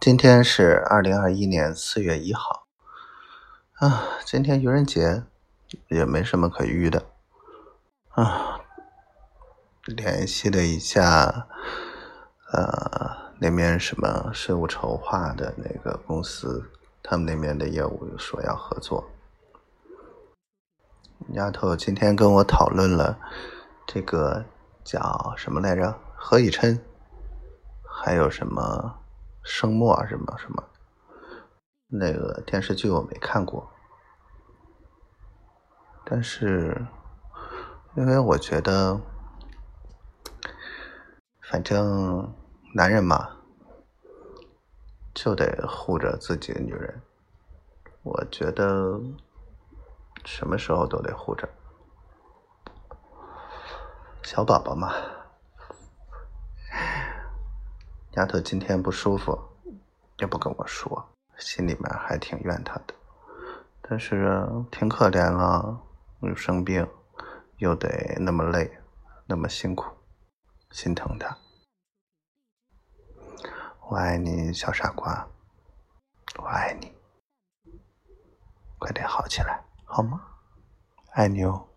[0.00, 2.68] 今天是二零二一年四月一号，
[3.80, 5.24] 啊，今天愚人节
[5.88, 7.04] 也没什么可愚的，
[8.10, 8.60] 啊，
[9.86, 11.48] 联系了一下，
[12.52, 16.70] 呃，那边什么税务筹划的那个公司，
[17.02, 19.10] 他们那边的业务说要合作。
[21.32, 23.18] 丫头今天跟我讨论了
[23.84, 24.44] 这个
[24.84, 25.98] 叫什么来着？
[26.14, 26.80] 何以琛，
[27.84, 29.00] 还有什么
[29.50, 30.62] 生墨什么什么？
[31.86, 33.70] 那个电视剧我没看过，
[36.04, 36.86] 但是
[37.96, 39.00] 因为我觉得，
[41.50, 42.34] 反正
[42.74, 43.38] 男人嘛，
[45.14, 47.00] 就得护着自己的女人。
[48.02, 49.00] 我觉得。
[50.24, 51.48] 什么时候都得护着
[54.22, 54.92] 小宝宝嘛。
[58.18, 59.38] 丫头今天不舒服，
[60.18, 62.92] 也不跟我说，心里面还挺怨她的。
[63.80, 65.80] 但是挺可怜了，
[66.22, 66.84] 又生病，
[67.58, 68.80] 又得那么累，
[69.24, 69.84] 那么辛苦，
[70.72, 71.38] 心疼她。
[73.88, 75.28] 我爱你，小傻瓜，
[76.38, 76.92] 我爱你，
[78.80, 79.62] 快点好起来。
[79.84, 80.20] 好吗？
[81.12, 81.68] 爱你哦。